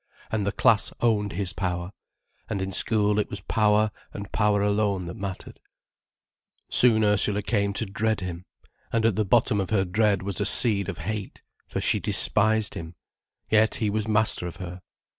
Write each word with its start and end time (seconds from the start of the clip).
And 0.31 0.47
the 0.47 0.51
class 0.51 0.91
owned 0.99 1.33
his 1.33 1.53
power. 1.53 1.91
And 2.49 2.59
in 2.59 2.71
school 2.71 3.19
it 3.19 3.29
was 3.29 3.39
power, 3.41 3.91
and 4.13 4.31
power 4.31 4.63
alone 4.63 5.05
that 5.05 5.13
mattered. 5.13 5.59
Soon 6.71 7.03
Ursula 7.03 7.43
came 7.43 7.71
to 7.73 7.85
dread 7.85 8.19
him, 8.19 8.45
and 8.91 9.05
at 9.05 9.15
the 9.15 9.25
bottom 9.25 9.59
of 9.61 9.69
her 9.69 9.85
dread 9.85 10.23
was 10.23 10.41
a 10.41 10.45
seed 10.47 10.89
of 10.89 10.97
hate, 10.97 11.43
for 11.67 11.79
she 11.79 11.99
despised 11.99 12.73
him, 12.73 12.95
yet 13.51 13.75
he 13.75 13.91
was 13.91 14.07
master 14.07 14.47
of 14.47 14.55
her. 14.55 14.81